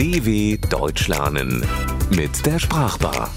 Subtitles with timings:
[0.00, 1.62] DW Deutsch lernen
[2.16, 3.28] mit der Sprachbar.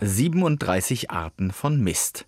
[0.00, 2.26] 37 Arten von Mist.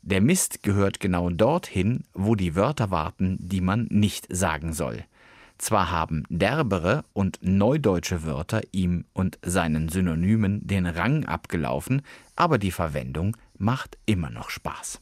[0.00, 5.04] Der Mist gehört genau dorthin, wo die Wörter warten, die man nicht sagen soll.
[5.58, 12.00] Zwar haben derbere und neudeutsche Wörter ihm und seinen Synonymen den Rang abgelaufen,
[12.36, 14.98] aber die Verwendung macht immer noch Spaß.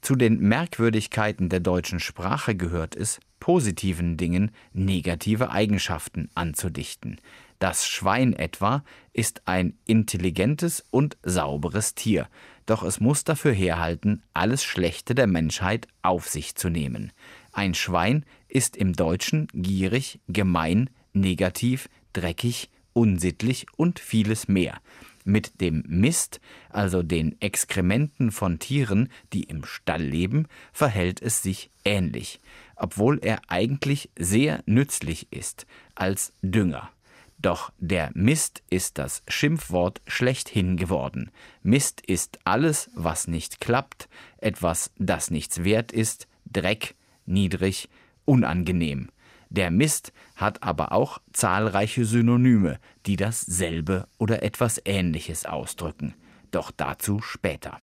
[0.00, 7.20] Zu den Merkwürdigkeiten der deutschen Sprache gehört es, positiven Dingen negative Eigenschaften anzudichten.
[7.58, 12.28] Das Schwein etwa ist ein intelligentes und sauberes Tier,
[12.64, 17.12] doch es muss dafür herhalten, alles Schlechte der Menschheit auf sich zu nehmen.
[17.52, 24.80] Ein Schwein ist im Deutschen gierig, gemein, negativ, dreckig, unsittlich und vieles mehr.
[25.24, 31.70] Mit dem Mist, also den Exkrementen von Tieren, die im Stall leben, verhält es sich
[31.84, 32.40] ähnlich,
[32.76, 36.90] obwohl er eigentlich sehr nützlich ist als Dünger.
[37.38, 41.30] Doch der Mist ist das Schimpfwort schlechthin geworden.
[41.62, 47.88] Mist ist alles, was nicht klappt, etwas, das nichts wert ist, Dreck, niedrig,
[48.26, 49.08] unangenehm.
[49.50, 56.14] Der Mist hat aber auch zahlreiche Synonyme, die dasselbe oder etwas Ähnliches ausdrücken.
[56.52, 57.78] Doch dazu später.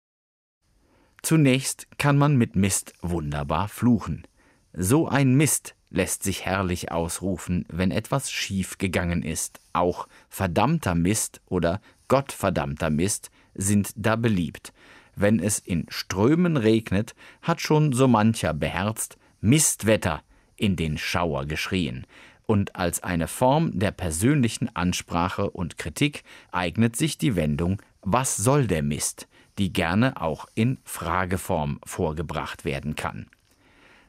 [1.21, 4.27] Zunächst kann man mit Mist wunderbar fluchen.
[4.73, 9.61] So ein Mist lässt sich herrlich ausrufen, wenn etwas schief gegangen ist.
[9.71, 14.73] Auch verdammter Mist oder Gottverdammter Mist sind da beliebt.
[15.15, 20.23] Wenn es in Strömen regnet, hat schon so mancher beherzt Mistwetter
[20.63, 22.07] in den Schauer geschrien.
[22.45, 28.65] Und als eine Form der persönlichen Ansprache und Kritik eignet sich die Wendung Was soll
[28.67, 33.27] der Mist, die gerne auch in Frageform vorgebracht werden kann.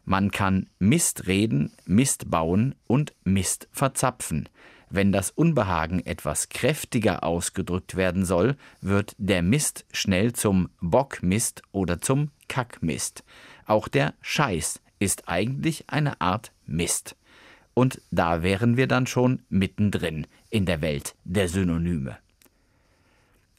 [0.04, 4.48] Man kann Mist reden, Mist bauen und Mist verzapfen.
[4.90, 12.00] Wenn das Unbehagen etwas kräftiger ausgedrückt werden soll, wird der Mist schnell zum Bockmist oder
[12.00, 13.24] zum Kackmist.
[13.66, 17.16] Auch der Scheiß ist eigentlich eine Art Mist.
[17.74, 22.16] Und da wären wir dann schon mittendrin in der Welt der Synonyme.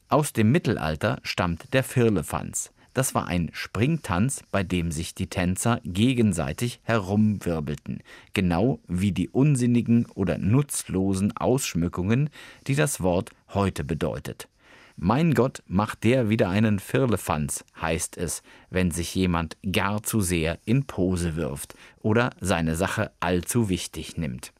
[0.08, 2.72] Aus dem Mittelalter stammt der Firlefanz.
[2.94, 10.06] Das war ein Springtanz, bei dem sich die Tänzer gegenseitig herumwirbelten, genau wie die unsinnigen
[10.14, 12.30] oder nutzlosen Ausschmückungen,
[12.66, 14.48] die das Wort heute bedeutet.
[14.96, 20.58] Mein Gott, macht der wieder einen Firlefanz, heißt es, wenn sich jemand gar zu sehr
[20.64, 24.52] in Pose wirft oder seine Sache allzu wichtig nimmt.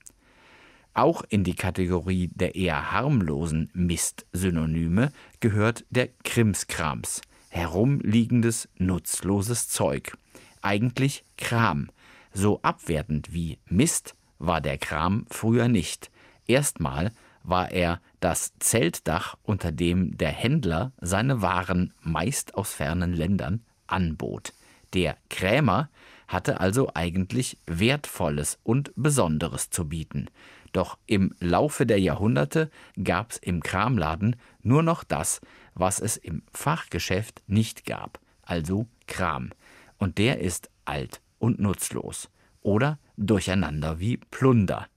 [0.93, 5.11] Auch in die Kategorie der eher harmlosen Mist-Synonyme
[5.41, 7.23] gehört der Krimskrams–
[7.57, 10.17] herumliegendes, nutzloses Zeug.
[10.61, 11.89] Eigentlich Kram.
[12.33, 16.11] So abwertend wie Mist war der Kram früher nicht.
[16.47, 17.13] Erstmal
[17.49, 24.53] war er das Zeltdach, unter dem der Händler seine Waren meist aus fernen Ländern anbot.
[24.95, 25.89] Der Krämer
[26.29, 30.27] hatte also eigentlich Wertvolles und Besonderes zu bieten.
[30.73, 32.71] Doch im Laufe der Jahrhunderte
[33.03, 35.41] gab's im Kramladen nur noch das,
[35.75, 39.51] was es im Fachgeschäft nicht gab, also Kram.
[39.99, 42.29] Und der ist alt und nutzlos
[42.61, 44.89] oder durcheinander wie Plunder.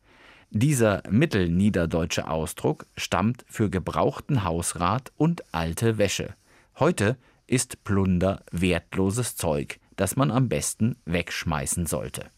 [0.51, 6.33] Dieser mittelniederdeutsche Ausdruck stammt für gebrauchten Hausrat und alte Wäsche.
[6.79, 12.31] Heute ist Plunder wertloses Zeug, das man am besten wegschmeißen sollte.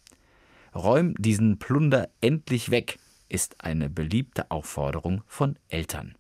[0.76, 6.16] Räum diesen Plunder endlich weg, ist eine beliebte Aufforderung von Eltern.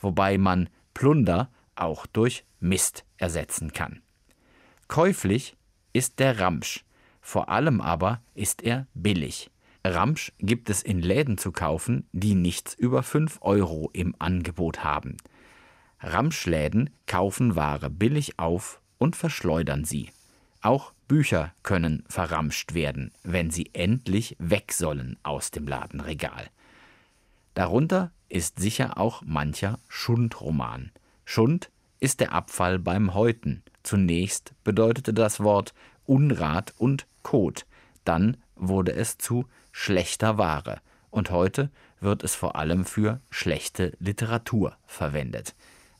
[0.00, 4.02] Wobei man Plunder auch durch Mist ersetzen kann.
[4.88, 5.56] Käuflich
[5.92, 6.84] ist der Ramsch,
[7.20, 9.50] vor allem aber ist er billig.
[9.94, 15.16] Ramsch gibt es in Läden zu kaufen, die nichts über 5 Euro im Angebot haben.
[16.00, 20.10] Ramschläden kaufen Ware billig auf und verschleudern sie.
[20.62, 26.48] Auch Bücher können verramscht werden, wenn sie endlich weg sollen aus dem Ladenregal.
[27.54, 30.90] Darunter ist sicher auch mancher Schundroman.
[31.24, 33.62] Schund ist der Abfall beim Häuten.
[33.82, 35.72] Zunächst bedeutete das Wort
[36.04, 37.66] Unrat und Kot,
[38.08, 40.80] dann wurde es zu schlechter Ware
[41.10, 41.70] und heute
[42.00, 45.54] wird es vor allem für schlechte Literatur verwendet.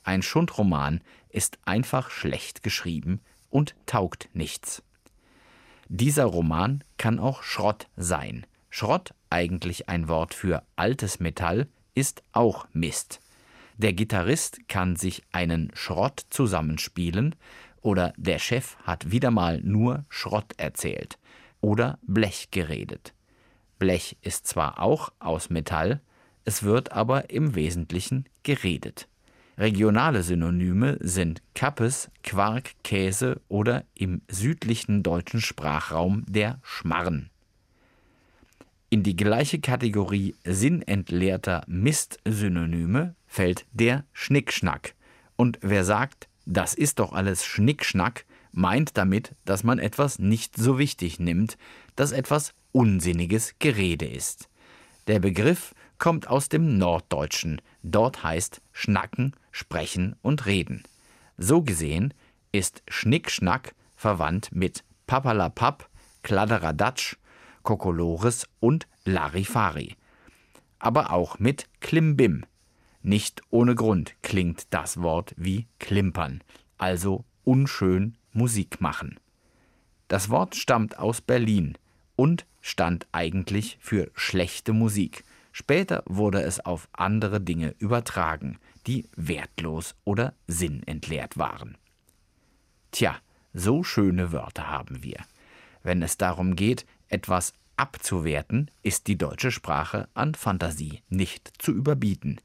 [0.04, 3.20] Ein Schundroman ist einfach schlecht geschrieben
[3.50, 4.82] und taugt nichts.
[5.88, 8.46] Dieser Roman kann auch Schrott sein.
[8.70, 13.20] Schrott, eigentlich ein Wort für altes Metall, ist auch Mist.
[13.78, 17.34] Der Gitarrist kann sich einen Schrott zusammenspielen
[17.82, 21.18] oder der Chef hat wieder mal nur Schrott erzählt
[21.66, 23.12] oder Blech geredet.
[23.80, 26.00] Blech ist zwar auch aus Metall,
[26.44, 29.08] es wird aber im Wesentlichen geredet.
[29.58, 37.30] Regionale Synonyme sind Kappes, Quark, Käse oder im südlichen deutschen Sprachraum der Schmarren.
[38.88, 44.94] In die gleiche Kategorie sinnentleerter Mistsynonyme fällt der Schnickschnack.
[45.34, 48.24] Und wer sagt, das ist doch alles Schnickschnack,
[48.56, 51.58] meint damit, dass man etwas nicht so wichtig nimmt,
[51.94, 54.48] dass etwas unsinniges Gerede ist.
[55.06, 57.60] Der Begriff kommt aus dem Norddeutschen.
[57.82, 60.82] Dort heißt Schnacken, Sprechen und Reden.
[61.38, 62.12] So gesehen
[62.52, 65.88] ist Schnickschnack verwandt mit Papalapap,
[66.22, 67.16] Kladderadatsch,
[67.62, 69.96] Kokolores und Larifari.
[70.78, 72.44] Aber auch mit Klimbim.
[73.02, 76.42] Nicht ohne Grund klingt das Wort wie klimpern,
[76.76, 79.18] also unschön Musik machen.
[80.08, 81.76] Das Wort stammt aus Berlin
[82.14, 85.24] und stand eigentlich für schlechte Musik.
[85.52, 91.76] Später wurde es auf andere Dinge übertragen, die wertlos oder sinnentleert waren.
[92.92, 93.16] Tja,
[93.54, 95.24] so schöne Wörter haben wir.
[95.82, 102.40] Wenn es darum geht, etwas abzuwerten, ist die deutsche Sprache an Fantasie nicht zu überbieten.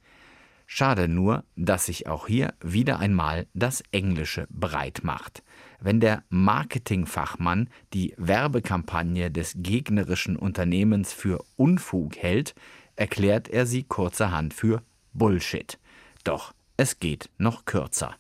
[0.68, 5.44] Schade nur, dass sich auch hier wieder einmal das Englische breit macht.
[5.84, 12.54] Wenn der Marketingfachmann die Werbekampagne des gegnerischen Unternehmens für Unfug hält,
[12.96, 14.84] erklärt er sie kurzerhand für
[15.14, 15.80] Bullshit.
[16.24, 18.16] Doch es geht noch kürzer.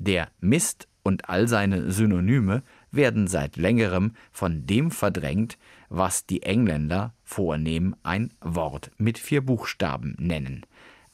[0.00, 5.58] Der Mist und all seine Synonyme werden seit längerem von dem verdrängt,
[5.90, 10.64] was die Engländer vornehm ein Wort mit vier Buchstaben nennen.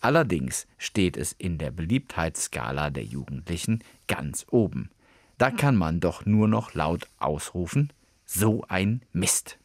[0.01, 4.91] Allerdings steht es in der Beliebtheitsskala der Jugendlichen ganz oben.
[5.39, 7.93] Da kann man doch nur noch laut ausrufen,
[8.25, 9.59] so ein Mist.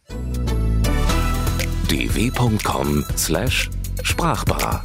[1.89, 4.83] dw.com/sprachbar